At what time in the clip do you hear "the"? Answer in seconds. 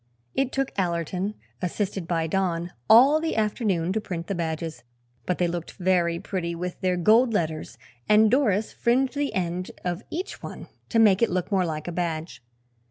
3.21-3.35, 4.25-4.33, 9.13-9.31